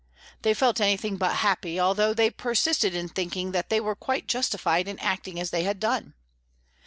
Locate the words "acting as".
4.97-5.51